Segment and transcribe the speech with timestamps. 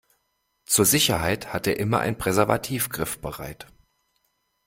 [0.65, 3.67] Zur Sicherheit hat er immer ein Präservativ griffbereit.